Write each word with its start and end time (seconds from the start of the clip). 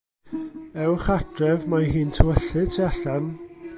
Ewch 0.85 1.09
adref, 1.15 1.67
mae 1.73 1.85
hi'n 1.91 2.15
tywyllu 2.17 2.65
tu 2.77 2.85
allan. 2.89 3.29